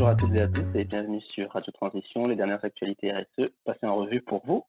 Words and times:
Bonjour 0.00 0.14
à 0.14 0.16
toutes 0.16 0.32
et 0.32 0.40
à 0.40 0.48
tous 0.48 0.74
et 0.74 0.84
bienvenue 0.86 1.20
sur 1.20 1.50
Radio 1.50 1.70
Transition, 1.72 2.26
les 2.26 2.34
dernières 2.34 2.64
actualités 2.64 3.12
RSE 3.12 3.50
passées 3.66 3.84
en 3.84 3.96
revue 3.96 4.22
pour 4.22 4.40
vous. 4.46 4.64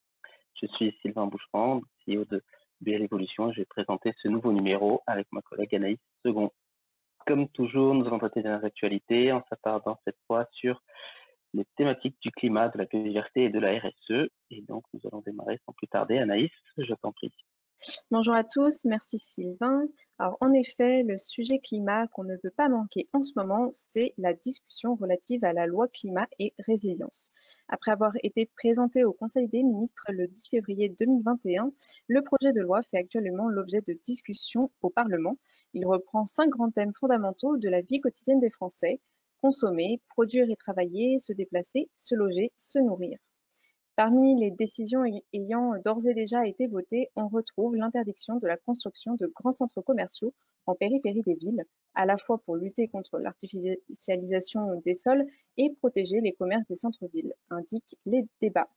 Je 0.62 0.68
suis 0.68 0.94
Sylvain 1.02 1.26
Boucherand, 1.26 1.80
CEO 2.06 2.26
de 2.26 2.44
BL 2.82 3.04
Evolution 3.04 3.50
et 3.50 3.54
je 3.54 3.62
vais 3.62 3.66
présenter 3.66 4.12
ce 4.22 4.28
nouveau 4.28 4.52
numéro 4.52 5.04
avec 5.08 5.28
ma 5.32 5.42
collègue 5.42 5.74
Anaïs 5.74 6.00
Second. 6.26 6.52
Comme 7.26 7.48
toujours, 7.48 7.94
nous 7.96 8.06
allons 8.06 8.20
traiter 8.20 8.42
les 8.42 8.44
dernières 8.44 8.66
actualités 8.66 9.32
en 9.32 9.42
s'attardant 9.48 9.98
cette 10.04 10.18
fois 10.28 10.50
sur 10.52 10.84
les 11.54 11.64
thématiques 11.78 12.18
du 12.22 12.32
climat, 12.32 12.68
de 12.68 12.80
la 12.80 12.84
biodiversité 12.84 13.46
et 13.46 13.50
de 13.50 13.60
la 13.60 13.80
RSE. 13.80 14.28
Et 14.50 14.62
donc, 14.68 14.84
nous 14.94 15.00
allons 15.06 15.22
démarrer 15.26 15.62
sans 15.66 15.72
plus 15.72 15.88
tarder. 15.88 16.18
Anaïs, 16.18 16.52
je 16.78 16.94
t'en 16.96 17.14
prie. 17.14 17.32
Bonjour 18.12 18.36
à 18.36 18.44
tous, 18.44 18.86
merci 18.86 19.18
Sylvain. 19.18 19.88
Alors 20.20 20.38
en 20.40 20.54
effet, 20.54 21.02
le 21.02 21.18
sujet 21.18 21.58
climat 21.58 22.06
qu'on 22.10 22.24
ne 22.24 22.38
peut 22.38 22.52
pas 22.52 22.70
manquer 22.70 23.10
en 23.12 23.24
ce 23.24 23.32
moment, 23.36 23.72
c'est 23.74 24.14
la 24.20 24.34
discussion 24.34 24.94
relative 24.94 25.44
à 25.44 25.52
la 25.52 25.66
loi 25.66 25.88
climat 25.88 26.28
et 26.38 26.54
résilience. 26.60 27.32
Après 27.70 27.90
avoir 27.90 28.12
été 28.22 28.46
présenté 28.46 29.04
au 29.04 29.14
Conseil 29.14 29.48
des 29.48 29.64
ministres 29.64 30.06
le 30.10 30.28
10 30.28 30.50
février 30.50 30.90
2021, 30.90 31.72
le 32.08 32.22
projet 32.22 32.52
de 32.52 32.62
loi 32.62 32.84
fait 32.84 32.98
actuellement 32.98 33.50
l'objet 33.50 33.82
de 33.82 33.94
discussions 33.94 34.70
au 34.84 34.92
Parlement. 34.92 35.38
Il 35.74 35.88
reprend 35.88 36.28
cinq 36.28 36.50
grands 36.50 36.70
thèmes 36.70 36.94
fondamentaux 36.94 37.58
de 37.58 37.68
la 37.68 37.82
vie 37.82 38.00
quotidienne 38.00 38.40
des 38.40 38.52
Français, 38.52 39.00
consommer, 39.42 40.02
produire 40.10 40.52
et 40.52 40.56
travailler, 40.56 41.18
se 41.18 41.34
déplacer, 41.34 41.90
se 41.96 42.14
loger, 42.14 42.52
se 42.58 42.78
nourrir. 42.78 43.18
Parmi 44.04 44.36
les 44.36 44.50
décisions 44.50 45.04
ayant 45.32 45.74
d'ores 45.86 46.08
et 46.08 46.16
déjà 46.16 46.48
été 46.48 46.66
votées, 46.66 47.12
on 47.16 47.28
retrouve 47.28 47.76
l'interdiction 47.76 48.38
de 48.38 48.48
la 48.48 48.58
construction 48.58 49.14
de 49.14 49.28
grands 49.28 49.52
centres 49.52 49.82
commerciaux 49.82 50.34
en 50.66 50.74
périphérie 50.74 51.22
des 51.22 51.36
villes, 51.36 51.64
à 51.94 52.08
la 52.08 52.18
fois 52.18 52.40
pour 52.40 52.56
lutter 52.56 52.88
contre 52.88 53.20
l'artificialisation 53.20 54.82
des 54.84 54.96
sols 54.96 55.28
et 55.58 55.70
protéger 55.70 56.20
les 56.20 56.34
commerces 56.34 56.66
des 56.66 56.78
centres-villes, 56.78 57.36
indiquent 57.52 57.96
les 58.08 58.24
débats. 58.42 58.72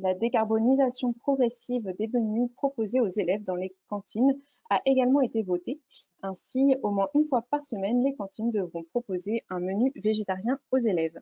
La 0.00 0.14
décarbonisation 0.14 1.12
progressive 1.12 1.94
des 1.96 2.08
menus 2.08 2.50
proposés 2.56 3.00
aux 3.00 3.06
élèves 3.06 3.44
dans 3.44 3.54
les 3.54 3.72
cantines 3.86 4.36
a 4.68 4.82
également 4.84 5.20
été 5.20 5.44
votée. 5.44 5.80
Ainsi, 6.24 6.74
au 6.82 6.90
moins 6.90 7.08
une 7.14 7.24
fois 7.24 7.42
par 7.52 7.64
semaine, 7.64 8.02
les 8.02 8.16
cantines 8.16 8.50
devront 8.50 8.82
proposer 8.82 9.44
un 9.48 9.60
menu 9.60 9.92
végétarien 9.94 10.58
aux 10.72 10.78
élèves. 10.78 11.20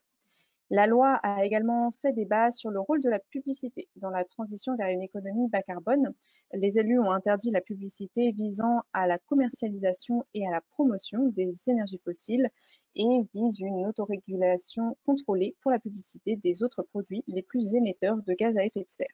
La 0.70 0.86
loi 0.86 1.14
a 1.22 1.46
également 1.46 1.90
fait 1.92 2.12
débat 2.12 2.50
sur 2.50 2.70
le 2.70 2.78
rôle 2.78 3.00
de 3.00 3.08
la 3.08 3.18
publicité 3.18 3.88
dans 3.96 4.10
la 4.10 4.24
transition 4.24 4.76
vers 4.76 4.88
une 4.88 5.02
économie 5.02 5.48
bas 5.48 5.62
carbone. 5.62 6.12
Les 6.52 6.78
élus 6.78 6.98
ont 6.98 7.10
interdit 7.10 7.50
la 7.50 7.62
publicité 7.62 8.32
visant 8.32 8.82
à 8.92 9.06
la 9.06 9.18
commercialisation 9.18 10.26
et 10.34 10.46
à 10.46 10.50
la 10.50 10.60
promotion 10.60 11.28
des 11.28 11.50
énergies 11.68 12.00
fossiles 12.04 12.50
et 12.96 13.22
visent 13.32 13.60
une 13.60 13.86
autorégulation 13.86 14.98
contrôlée 15.06 15.56
pour 15.62 15.70
la 15.70 15.78
publicité 15.78 16.36
des 16.36 16.62
autres 16.62 16.82
produits 16.82 17.24
les 17.28 17.42
plus 17.42 17.74
émetteurs 17.74 18.18
de 18.18 18.34
gaz 18.34 18.58
à 18.58 18.64
effet 18.66 18.80
de 18.80 18.88
serre. 18.90 19.06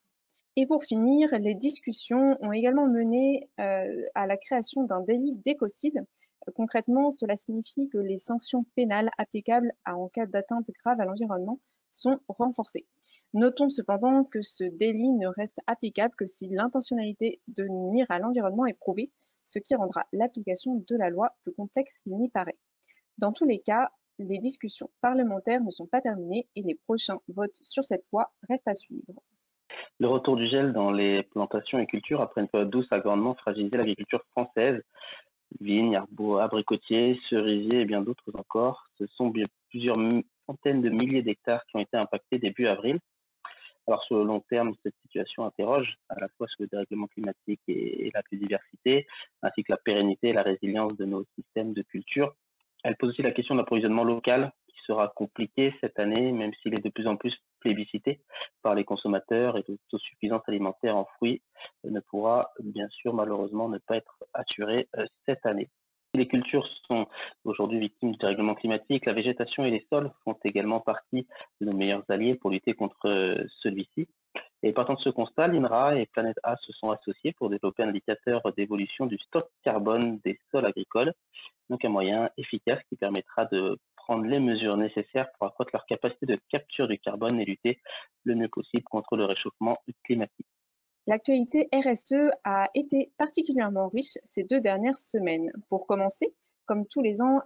Et 0.57 0.67
pour 0.67 0.83
finir, 0.83 1.29
les 1.39 1.55
discussions 1.55 2.37
ont 2.41 2.53
également 2.53 2.89
mené 2.89 3.49
euh, 3.61 4.07
à 4.17 4.27
la 4.27 4.37
création 4.37 4.83
d'un 4.85 5.03
délit 5.03 5.35
d'écocide 5.45 6.05
Concrètement, 6.55 7.11
cela 7.11 7.37
signifie 7.37 7.89
que 7.89 7.99
les 7.99 8.19
sanctions 8.19 8.65
pénales 8.75 9.11
applicables 9.19 9.73
en 9.87 10.09
cas 10.09 10.27
d'atteinte 10.27 10.71
grave 10.83 11.01
à 11.01 11.05
l'environnement 11.05 11.59
sont 11.91 12.19
renforcées. 12.29 12.87
Notons 13.33 13.71
cependant 13.71 14.25
que 14.25 14.43
ce 14.43 14.65
délit 14.65 15.13
ne 15.13 15.27
reste 15.27 15.59
applicable 15.67 16.15
que 16.17 16.27
si 16.27 16.49
l'intentionnalité 16.49 17.41
de 17.49 17.67
nuire 17.67 18.07
à 18.09 18.19
l'environnement 18.19 18.67
est 18.67 18.79
prouvée, 18.79 19.11
ce 19.43 19.59
qui 19.59 19.75
rendra 19.75 20.05
l'application 20.13 20.85
de 20.87 20.97
la 20.97 21.11
loi 21.11 21.31
plus 21.43 21.53
complexe 21.53 21.99
qu'il 22.01 22.17
n'y 22.17 22.29
paraît. 22.29 22.59
Dans 23.19 23.33
tous 23.33 23.45
les 23.45 23.59
cas, 23.59 23.91
les 24.19 24.39
discussions 24.39 24.91
parlementaires 25.01 25.63
ne 25.63 25.71
sont 25.71 25.87
pas 25.87 26.01
terminées 26.01 26.47
et 26.55 26.63
les 26.63 26.75
prochains 26.75 27.19
votes 27.29 27.59
sur 27.63 27.85
cette 27.85 28.05
loi 28.13 28.33
restent 28.49 28.69
à 28.69 28.75
suivre. 28.75 29.15
Le 29.99 30.09
retour 30.09 30.37
du 30.37 30.49
gel 30.49 30.73
dans 30.73 30.91
les 30.91 31.23
plantations 31.25 31.79
et 31.79 31.87
cultures 31.87 32.21
après 32.21 32.41
une 32.41 32.49
période 32.49 32.71
douce 32.71 32.87
a 32.91 33.01
grandement 33.01 33.35
fragilisé 33.35 33.77
l'agriculture 33.77 34.25
française 34.31 34.83
vignes, 35.61 36.01
abricotiers, 36.41 37.21
cerisiers 37.29 37.81
et 37.81 37.85
bien 37.85 38.03
d'autres 38.03 38.31
encore. 38.35 38.87
Ce 38.99 39.07
sont 39.07 39.33
plusieurs 39.71 39.99
centaines 40.47 40.83
de 40.83 40.91
milliers 40.91 41.23
d'hectares 41.23 41.65
qui 41.67 41.77
ont 41.77 41.81
été 41.81 41.97
impactés 41.97 42.39
début 42.39 42.67
avril. 42.67 42.99
Alors 43.87 44.03
sur 44.05 44.17
le 44.17 44.25
long 44.25 44.41
terme, 44.49 44.73
cette 44.83 44.95
situation 45.03 45.45
interroge 45.45 45.97
à 46.09 46.19
la 46.19 46.29
fois 46.37 46.47
sur 46.49 46.63
le 46.63 46.69
dérèglement 46.69 47.07
climatique 47.07 47.61
et, 47.69 48.11
la 48.15 48.23
biodiversité, 48.31 49.07
ainsi 49.43 49.63
que 49.63 49.73
la 49.73 49.79
pérennité 49.79 50.29
et 50.29 50.33
la 50.33 50.43
résilience 50.43 50.97
de 50.97 51.05
nos 51.05 51.25
systèmes 51.35 51.75
de 51.75 51.83
culture. 51.83 52.35
Elle 52.83 52.97
pose 52.97 53.11
aussi 53.11 53.23
la 53.23 53.33
question 53.33 53.55
de 53.55 53.61
l'approvisionnement 53.61 54.05
local 54.05 54.53
sera 54.87 55.09
compliqué 55.09 55.75
cette 55.81 55.99
année, 55.99 56.33
même 56.33 56.53
s'il 56.63 56.75
est 56.75 56.85
de 56.85 56.91
plus 56.91 57.07
en 57.07 57.17
plus 57.17 57.35
plébiscité 57.61 58.21
par 58.63 58.75
les 58.75 58.85
consommateurs 58.85 59.57
et 59.57 59.65
l'autosuffisance 59.67 60.43
alimentaire 60.47 60.97
en 60.97 61.07
fruits 61.17 61.43
ne 61.85 62.01
pourra 62.01 62.51
bien 62.63 62.89
sûr 62.89 63.15
malheureusement 63.15 63.69
ne 63.69 63.79
pas 63.79 63.97
être 63.97 64.25
assurée 64.35 64.89
euh, 64.97 65.07
cette 65.27 65.45
année. 65.47 65.71
Les 66.15 66.29
cultures 66.29 66.69
sont 66.87 67.09
aujourd'hui 67.45 67.81
victimes 67.81 68.13
du 68.13 68.19
dérèglement 68.19 68.55
climatique. 68.55 69.05
La 69.05 69.15
végétation 69.15 69.65
et 69.65 69.71
les 69.71 69.85
sols 69.91 70.13
font 70.23 70.37
également 70.45 70.79
partie 70.79 71.27
de 71.61 71.67
nos 71.67 71.73
meilleurs 71.73 72.05
alliés 72.09 72.37
pour 72.37 72.51
lutter 72.51 72.73
contre 72.75 73.09
euh, 73.09 73.45
celui-ci. 73.63 74.07
Et 74.63 74.73
partant 74.73 74.95
de 74.95 75.01
ce 75.01 75.11
constat, 75.11 75.49
l'INRA 75.49 75.97
et 75.97 76.07
Planète 76.07 76.39
A 76.43 76.57
se 76.57 76.73
sont 76.73 76.91
associés 76.91 77.33
pour 77.33 77.51
développer 77.51 77.83
un 77.83 77.89
indicateur 77.89 78.41
d'évolution 78.57 79.07
du 79.07 79.19
stock 79.19 79.47
carbone 79.63 80.21
des 80.25 80.39
sols 80.51 80.67
agricoles, 80.67 81.13
donc 81.69 81.85
un 81.85 81.91
moyen 81.91 82.31
efficace 82.39 82.81
qui 82.89 82.97
permettra 82.97 83.45
de 83.47 83.77
prendre 84.07 84.25
les 84.27 84.39
mesures 84.39 84.77
nécessaires 84.77 85.31
pour 85.33 85.47
accroître 85.47 85.71
leur 85.73 85.87
capacité 85.87 86.27
de 86.27 86.39
capture 86.51 86.89
du 86.89 86.99
carbone 86.99 87.41
et 87.41 87.45
lutter 87.45 87.81
le 88.25 88.35
mieux 88.35 88.49
possible 88.49 88.85
contre 88.85 89.17
le 89.17 89.25
réchauffement 89.25 89.79
climatique. 90.05 90.47
L'actualité 91.07 91.69
RSE 91.73 92.31
a 92.45 92.69
été 92.75 93.13
particulièrement 93.19 93.89
riche 93.89 94.19
ces 94.25 94.45
deux 94.45 94.61
dernières 94.61 94.99
semaines. 94.99 95.51
Pour 95.69 95.87
commencer, 95.87 96.35
comme 96.67 96.87
tous 96.87 97.03
les 97.03 97.21
ans, 97.21 97.41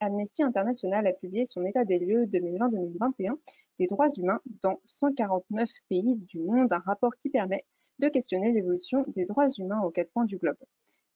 Amnesty 0.00 0.42
International 0.42 1.06
a 1.06 1.12
publié 1.12 1.44
son 1.44 1.64
état 1.64 1.84
des 1.84 1.98
lieux 1.98 2.26
2020-2021 2.26 3.34
des 3.78 3.86
droits 3.86 4.08
humains 4.16 4.40
dans 4.62 4.80
149 4.84 5.68
pays 5.88 6.16
du 6.16 6.38
monde, 6.40 6.72
un 6.72 6.78
rapport 6.78 7.16
qui 7.16 7.30
permet 7.30 7.64
de 7.98 8.08
questionner 8.08 8.52
l'évolution 8.52 9.04
des 9.08 9.24
droits 9.24 9.48
humains 9.58 9.80
aux 9.80 9.90
quatre 9.90 10.12
coins 10.12 10.24
du 10.24 10.38
globe. 10.38 10.58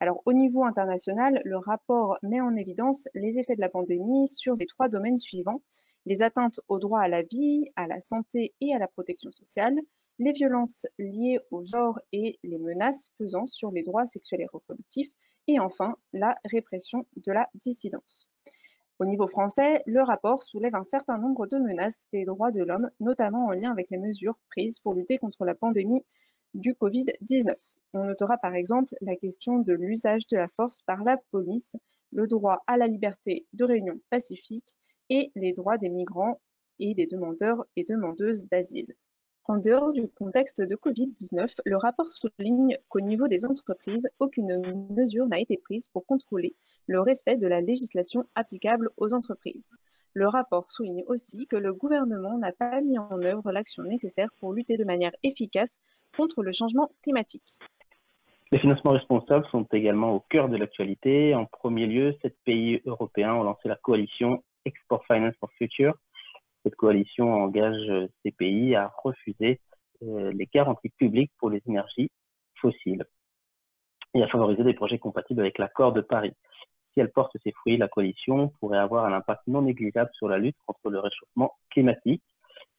Alors, 0.04 0.20
au 0.26 0.34
niveau 0.34 0.64
international, 0.64 1.40
le 1.46 1.56
rapport 1.56 2.18
met 2.22 2.38
en 2.38 2.56
évidence 2.56 3.08
les 3.14 3.38
effets 3.38 3.56
de 3.56 3.62
la 3.62 3.70
pandémie 3.70 4.28
sur 4.28 4.54
les 4.54 4.66
trois 4.66 4.90
domaines 4.90 5.18
suivants 5.18 5.62
les 6.04 6.22
atteintes 6.22 6.60
au 6.68 6.78
droit 6.78 7.00
à 7.00 7.08
la 7.08 7.22
vie, 7.22 7.70
à 7.74 7.86
la 7.86 8.02
santé 8.02 8.52
et 8.60 8.74
à 8.74 8.78
la 8.78 8.86
protection 8.86 9.32
sociale, 9.32 9.80
les 10.18 10.32
violences 10.32 10.86
liées 10.98 11.38
au 11.50 11.64
genre 11.64 11.98
et 12.12 12.38
les 12.42 12.58
menaces 12.58 13.08
pesant 13.16 13.46
sur 13.46 13.70
les 13.70 13.82
droits 13.82 14.06
sexuels 14.06 14.42
et 14.42 14.46
reproductifs, 14.52 15.08
et 15.46 15.58
enfin 15.58 15.96
la 16.12 16.36
répression 16.44 17.06
de 17.16 17.32
la 17.32 17.48
dissidence. 17.54 18.28
Au 18.98 19.06
niveau 19.06 19.26
français, 19.26 19.82
le 19.86 20.02
rapport 20.02 20.42
soulève 20.42 20.74
un 20.74 20.84
certain 20.84 21.16
nombre 21.16 21.46
de 21.46 21.56
menaces 21.56 22.06
des 22.12 22.26
droits 22.26 22.50
de 22.50 22.62
l'homme, 22.62 22.90
notamment 23.00 23.46
en 23.46 23.52
lien 23.52 23.70
avec 23.70 23.88
les 23.88 23.96
mesures 23.96 24.36
prises 24.50 24.80
pour 24.80 24.92
lutter 24.92 25.16
contre 25.16 25.46
la 25.46 25.54
pandémie 25.54 26.04
du 26.52 26.74
Covid-19. 26.74 27.54
On 27.96 28.06
notera 28.06 28.38
par 28.38 28.56
exemple 28.56 28.96
la 29.00 29.14
question 29.14 29.60
de 29.60 29.72
l'usage 29.72 30.26
de 30.26 30.36
la 30.36 30.48
force 30.48 30.80
par 30.82 31.04
la 31.04 31.16
police, 31.30 31.76
le 32.10 32.26
droit 32.26 32.64
à 32.66 32.76
la 32.76 32.88
liberté 32.88 33.46
de 33.52 33.64
réunion 33.64 34.00
pacifique 34.10 34.74
et 35.10 35.30
les 35.36 35.52
droits 35.52 35.78
des 35.78 35.90
migrants 35.90 36.40
et 36.80 36.94
des 36.94 37.06
demandeurs 37.06 37.64
et 37.76 37.84
demandeuses 37.84 38.46
d'asile. 38.46 38.96
En 39.44 39.58
dehors 39.58 39.92
du 39.92 40.08
contexte 40.08 40.60
de 40.60 40.74
Covid-19, 40.74 41.60
le 41.64 41.76
rapport 41.76 42.10
souligne 42.10 42.76
qu'au 42.88 43.00
niveau 43.00 43.28
des 43.28 43.46
entreprises, 43.46 44.08
aucune 44.18 44.60
mesure 44.90 45.28
n'a 45.28 45.38
été 45.38 45.56
prise 45.56 45.86
pour 45.86 46.04
contrôler 46.04 46.56
le 46.88 47.00
respect 47.00 47.36
de 47.36 47.46
la 47.46 47.60
législation 47.60 48.24
applicable 48.34 48.90
aux 48.96 49.14
entreprises. 49.14 49.76
Le 50.14 50.26
rapport 50.26 50.72
souligne 50.72 51.04
aussi 51.06 51.46
que 51.46 51.56
le 51.56 51.72
gouvernement 51.72 52.38
n'a 52.38 52.52
pas 52.52 52.80
mis 52.80 52.98
en 52.98 53.22
œuvre 53.22 53.52
l'action 53.52 53.84
nécessaire 53.84 54.30
pour 54.40 54.52
lutter 54.52 54.78
de 54.78 54.84
manière 54.84 55.14
efficace 55.22 55.78
contre 56.16 56.42
le 56.42 56.50
changement 56.50 56.90
climatique. 57.02 57.58
Les 58.54 58.60
financements 58.60 58.92
responsables 58.92 59.44
sont 59.50 59.66
également 59.72 60.12
au 60.12 60.20
cœur 60.20 60.48
de 60.48 60.56
l'actualité. 60.56 61.34
En 61.34 61.44
premier 61.44 61.86
lieu, 61.86 62.14
sept 62.22 62.36
pays 62.44 62.80
européens 62.86 63.34
ont 63.34 63.42
lancé 63.42 63.66
la 63.66 63.74
coalition 63.74 64.44
Export 64.64 65.04
Finance 65.06 65.34
for 65.40 65.50
Future 65.58 65.94
cette 66.64 66.76
coalition 66.76 67.32
engage 67.34 67.88
euh, 67.90 68.08
ces 68.22 68.32
pays 68.32 68.74
à 68.74 68.92
refuser 69.02 69.60
euh, 70.02 70.32
les 70.32 70.48
garanties 70.52 70.88
publiques 70.88 71.32
pour 71.38 71.50
les 71.50 71.62
énergies 71.66 72.10
fossiles 72.60 73.04
et 74.14 74.22
à 74.22 74.28
favoriser 74.28 74.64
des 74.64 74.74
projets 74.74 74.98
compatibles 74.98 75.40
avec 75.40 75.58
l'accord 75.58 75.92
de 75.92 76.00
Paris. 76.00 76.32
Si 76.92 77.00
elle 77.00 77.10
porte 77.10 77.36
ses 77.42 77.52
fruits, 77.52 77.76
la 77.76 77.88
coalition 77.88 78.48
pourrait 78.60 78.78
avoir 78.78 79.04
un 79.04 79.12
impact 79.12 79.42
non 79.46 79.62
négligeable 79.62 80.10
sur 80.14 80.28
la 80.28 80.38
lutte 80.38 80.56
contre 80.66 80.90
le 80.90 81.00
réchauffement 81.00 81.52
climatique. 81.70 82.22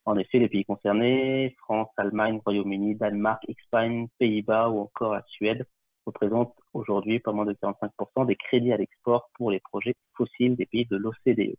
En 0.05 0.17
effet, 0.17 0.39
les 0.39 0.49
pays 0.49 0.65
concernés, 0.65 1.55
France, 1.59 1.89
Allemagne, 1.97 2.39
Royaume-Uni, 2.45 2.95
Danemark, 2.95 3.43
Espagne, 3.49 4.07
Pays-Bas 4.19 4.69
ou 4.69 4.79
encore 4.79 5.13
la 5.13 5.23
Suède, 5.27 5.65
représentent 6.05 6.55
aujourd'hui 6.73 7.19
pas 7.19 7.31
moins 7.31 7.45
de 7.45 7.53
45% 7.53 8.27
des 8.27 8.35
crédits 8.35 8.71
à 8.71 8.77
l'export 8.77 9.29
pour 9.33 9.49
les 9.49 9.59
projets 9.59 9.95
fossiles 10.13 10.55
des 10.55 10.67
pays 10.67 10.85
de 10.85 10.97
l'OCDE. 10.97 11.55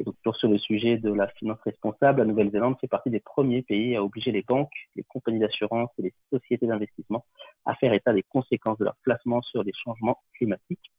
Et 0.00 0.04
donc, 0.04 0.16
toujours 0.16 0.36
sur 0.36 0.48
le 0.48 0.58
sujet 0.58 0.98
de 0.98 1.12
la 1.12 1.28
finance 1.28 1.60
responsable, 1.64 2.18
la 2.18 2.24
Nouvelle-Zélande 2.24 2.76
fait 2.80 2.88
partie 2.88 3.10
des 3.10 3.20
premiers 3.20 3.62
pays 3.62 3.94
à 3.94 4.02
obliger 4.02 4.32
les 4.32 4.42
banques, 4.42 4.74
les 4.96 5.04
compagnies 5.04 5.38
d'assurance 5.38 5.90
et 5.98 6.02
les 6.02 6.14
sociétés 6.32 6.66
d'investissement 6.66 7.24
à 7.64 7.76
faire 7.76 7.92
état 7.92 8.12
des 8.12 8.24
conséquences 8.24 8.78
de 8.78 8.84
leur 8.84 8.96
placement 9.04 9.40
sur 9.42 9.62
les 9.62 9.72
changements 9.72 10.18
climatiques. 10.36 10.90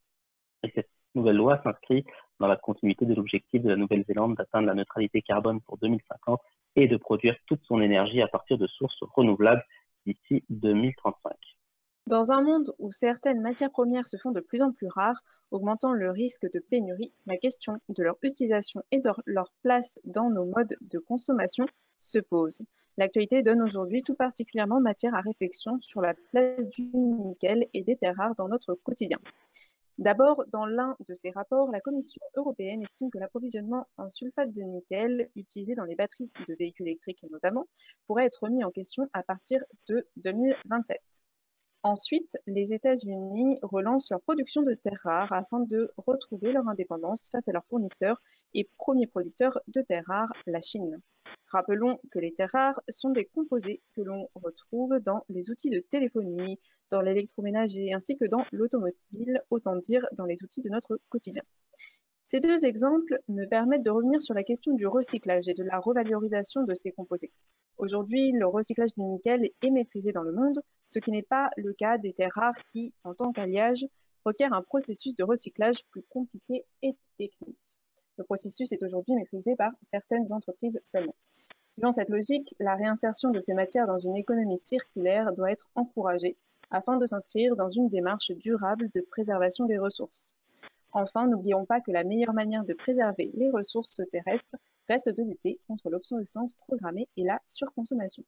Et 0.62 0.72
cette 0.74 0.88
nouvelle 1.14 1.36
loi 1.36 1.60
s'inscrit 1.62 2.06
dans 2.40 2.46
la 2.46 2.56
continuité 2.56 3.06
de 3.06 3.14
l'objectif 3.14 3.62
de 3.62 3.70
la 3.70 3.76
Nouvelle-Zélande 3.76 4.36
d'atteindre 4.36 4.66
la 4.66 4.74
neutralité 4.74 5.22
carbone 5.22 5.60
pour 5.60 5.78
2050 5.78 6.40
et 6.76 6.88
de 6.88 6.96
produire 6.96 7.36
toute 7.46 7.62
son 7.64 7.80
énergie 7.80 8.22
à 8.22 8.28
partir 8.28 8.58
de 8.58 8.66
sources 8.66 9.02
renouvelables 9.14 9.64
d'ici 10.04 10.44
2035. 10.50 11.34
Dans 12.06 12.30
un 12.30 12.40
monde 12.40 12.72
où 12.78 12.92
certaines 12.92 13.40
matières 13.40 13.72
premières 13.72 14.06
se 14.06 14.16
font 14.16 14.30
de 14.30 14.40
plus 14.40 14.62
en 14.62 14.70
plus 14.70 14.86
rares, 14.86 15.20
augmentant 15.50 15.92
le 15.92 16.10
risque 16.10 16.46
de 16.52 16.60
pénurie, 16.60 17.12
la 17.26 17.36
question 17.36 17.78
de 17.88 18.02
leur 18.02 18.16
utilisation 18.22 18.82
et 18.92 19.00
de 19.00 19.10
leur 19.26 19.52
place 19.62 19.98
dans 20.04 20.30
nos 20.30 20.44
modes 20.44 20.76
de 20.80 20.98
consommation 20.98 21.66
se 21.98 22.18
pose. 22.18 22.62
L'actualité 22.98 23.42
donne 23.42 23.62
aujourd'hui 23.62 24.02
tout 24.02 24.14
particulièrement 24.14 24.80
matière 24.80 25.14
à 25.14 25.20
réflexion 25.20 25.80
sur 25.80 26.00
la 26.00 26.14
place 26.30 26.68
du 26.70 26.84
nickel 26.94 27.66
et 27.74 27.82
des 27.82 27.96
terres 27.96 28.16
rares 28.16 28.34
dans 28.36 28.48
notre 28.48 28.74
quotidien. 28.74 29.18
D'abord, 29.98 30.44
dans 30.52 30.66
l'un 30.66 30.94
de 31.08 31.14
ses 31.14 31.30
rapports, 31.30 31.70
la 31.70 31.80
Commission 31.80 32.20
européenne 32.34 32.82
estime 32.82 33.10
que 33.10 33.18
l'approvisionnement 33.18 33.88
en 33.96 34.10
sulfate 34.10 34.52
de 34.52 34.60
nickel 34.60 35.30
utilisé 35.36 35.74
dans 35.74 35.84
les 35.84 35.96
batteries 35.96 36.30
de 36.46 36.54
véhicules 36.54 36.86
électriques 36.86 37.24
notamment 37.30 37.66
pourrait 38.06 38.26
être 38.26 38.48
mis 38.50 38.62
en 38.62 38.70
question 38.70 39.08
à 39.14 39.22
partir 39.22 39.62
de 39.88 40.06
2027. 40.16 41.00
Ensuite, 41.82 42.36
les 42.46 42.74
États-Unis 42.74 43.58
relancent 43.62 44.10
leur 44.10 44.20
production 44.20 44.62
de 44.62 44.74
terres 44.74 45.00
rares 45.02 45.32
afin 45.32 45.60
de 45.60 45.90
retrouver 45.96 46.52
leur 46.52 46.68
indépendance 46.68 47.30
face 47.30 47.48
à 47.48 47.52
leur 47.52 47.64
fournisseur 47.64 48.20
et 48.52 48.68
premier 48.76 49.06
producteur 49.06 49.58
de 49.68 49.80
terres 49.80 50.04
rares, 50.06 50.32
la 50.46 50.60
Chine. 50.60 51.00
Rappelons 51.46 52.00
que 52.10 52.18
les 52.18 52.34
terres 52.34 52.50
rares 52.52 52.80
sont 52.88 53.10
des 53.10 53.26
composés 53.26 53.82
que 53.94 54.00
l'on 54.02 54.28
retrouve 54.34 54.98
dans 54.98 55.24
les 55.28 55.48
outils 55.48 55.70
de 55.70 55.78
téléphonie, 55.78 56.58
dans 56.90 57.00
l'électroménager 57.00 57.92
ainsi 57.92 58.16
que 58.16 58.24
dans 58.24 58.44
l'automobile, 58.52 59.40
autant 59.50 59.76
dire 59.76 60.06
dans 60.12 60.24
les 60.24 60.42
outils 60.44 60.62
de 60.62 60.70
notre 60.70 60.98
quotidien. 61.08 61.42
Ces 62.22 62.40
deux 62.40 62.64
exemples 62.64 63.20
me 63.28 63.46
permettent 63.46 63.84
de 63.84 63.90
revenir 63.90 64.20
sur 64.20 64.34
la 64.34 64.42
question 64.42 64.74
du 64.74 64.86
recyclage 64.86 65.48
et 65.48 65.54
de 65.54 65.62
la 65.62 65.78
revalorisation 65.78 66.64
de 66.64 66.74
ces 66.74 66.90
composés. 66.90 67.30
Aujourd'hui, 67.78 68.32
le 68.32 68.46
recyclage 68.46 68.94
du 68.96 69.02
nickel 69.02 69.50
est 69.62 69.70
maîtrisé 69.70 70.10
dans 70.10 70.22
le 70.22 70.32
monde, 70.32 70.60
ce 70.86 70.98
qui 70.98 71.10
n'est 71.12 71.22
pas 71.22 71.50
le 71.56 71.72
cas 71.72 71.98
des 71.98 72.12
terres 72.12 72.32
rares 72.34 72.60
qui, 72.64 72.92
en 73.04 73.14
tant 73.14 73.32
qu'alliage, 73.32 73.86
requièrent 74.24 74.54
un 74.54 74.62
processus 74.62 75.14
de 75.14 75.22
recyclage 75.22 75.84
plus 75.90 76.02
compliqué 76.08 76.64
et 76.82 76.96
technique. 77.16 77.58
Le 78.18 78.24
processus 78.24 78.72
est 78.72 78.82
aujourd'hui 78.82 79.14
maîtrisé 79.14 79.54
par 79.56 79.70
certaines 79.82 80.32
entreprises 80.32 80.80
seulement. 80.82 81.14
Suivant 81.68 81.92
cette 81.92 82.08
logique, 82.08 82.54
la 82.58 82.74
réinsertion 82.74 83.30
de 83.30 83.38
ces 83.38 83.54
matières 83.54 83.86
dans 83.86 83.98
une 83.98 84.16
économie 84.16 84.58
circulaire 84.58 85.32
doit 85.32 85.52
être 85.52 85.68
encouragée 85.74 86.36
afin 86.70 86.96
de 86.96 87.06
s'inscrire 87.06 87.56
dans 87.56 87.70
une 87.70 87.88
démarche 87.88 88.32
durable 88.32 88.88
de 88.94 89.00
préservation 89.00 89.66
des 89.66 89.78
ressources. 89.78 90.34
Enfin, 90.92 91.26
n'oublions 91.26 91.66
pas 91.66 91.80
que 91.80 91.90
la 91.90 92.04
meilleure 92.04 92.32
manière 92.32 92.64
de 92.64 92.74
préserver 92.74 93.30
les 93.34 93.50
ressources 93.50 94.00
terrestres 94.10 94.56
reste 94.88 95.08
de 95.08 95.22
lutter 95.22 95.58
contre 95.66 95.90
l'obsolescence 95.90 96.52
programmée 96.52 97.08
et 97.16 97.24
la 97.24 97.38
surconsommation. 97.44 98.24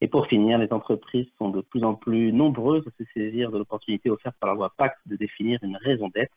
Et 0.00 0.08
pour 0.08 0.26
finir, 0.26 0.58
les 0.58 0.72
entreprises 0.72 1.28
sont 1.38 1.50
de 1.50 1.60
plus 1.60 1.84
en 1.84 1.94
plus 1.94 2.32
nombreuses 2.32 2.86
à 2.86 2.90
se 2.98 3.04
saisir 3.12 3.50
de 3.50 3.58
l'opportunité 3.58 4.10
offerte 4.10 4.36
par 4.40 4.48
la 4.48 4.54
loi 4.54 4.72
Pacte 4.76 5.00
de 5.06 5.16
définir 5.16 5.58
une 5.62 5.76
raison 5.76 6.08
d'être, 6.08 6.36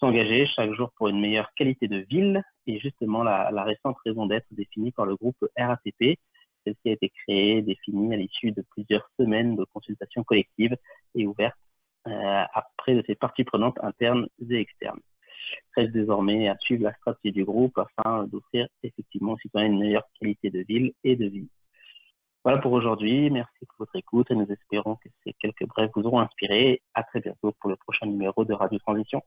s'engager 0.00 0.46
chaque 0.54 0.72
jour 0.74 0.90
pour 0.96 1.08
une 1.08 1.20
meilleure 1.20 1.52
qualité 1.54 1.88
de 1.88 1.98
ville. 1.98 2.42
Et 2.66 2.78
justement, 2.78 3.22
la, 3.22 3.50
la 3.50 3.64
récente 3.64 3.96
raison 4.04 4.26
d'être 4.26 4.46
définie 4.50 4.92
par 4.92 5.06
le 5.06 5.16
groupe 5.16 5.36
RATP, 5.56 6.18
celle-ci 6.64 6.88
a 6.88 6.92
été 6.92 7.10
créée, 7.10 7.62
définie 7.62 8.14
à 8.14 8.16
l'issue 8.16 8.52
de 8.52 8.62
plusieurs 8.70 9.08
semaines 9.18 9.56
de 9.56 9.64
consultations 9.72 10.24
collectives 10.24 10.76
et 11.14 11.26
ouvertes 11.26 11.58
euh, 12.06 12.44
après 12.54 12.94
de 12.94 13.02
ses 13.06 13.14
parties 13.14 13.44
prenantes 13.44 13.78
internes 13.82 14.28
et 14.48 14.54
externes. 14.56 15.00
Reste 15.76 15.92
désormais 15.92 16.48
à 16.48 16.56
suivre 16.58 16.84
la 16.84 16.94
stratégie 16.94 17.32
du 17.32 17.44
groupe 17.44 17.78
afin 17.78 18.24
d'offrir 18.24 18.68
effectivement 18.82 19.32
aux 19.32 19.38
citoyens 19.38 19.68
une 19.68 19.78
meilleure 19.78 20.06
qualité 20.20 20.50
de 20.50 20.60
ville 20.60 20.92
et 21.04 21.16
de 21.16 21.26
vie. 21.26 21.48
Voilà 22.44 22.60
pour 22.60 22.72
aujourd'hui. 22.72 23.30
Merci 23.30 23.66
pour 23.66 23.76
votre 23.80 23.96
écoute 23.96 24.30
et 24.30 24.34
nous 24.34 24.46
espérons 24.50 24.96
que 24.96 25.08
ces 25.24 25.34
quelques 25.34 25.66
brèves 25.66 25.90
vous 25.94 26.02
auront 26.02 26.20
inspiré. 26.20 26.82
À 26.94 27.02
très 27.02 27.20
bientôt 27.20 27.52
pour 27.60 27.68
le 27.68 27.76
prochain 27.76 28.06
numéro 28.06 28.44
de 28.44 28.54
Radio 28.54 28.78
Transition. 28.78 29.22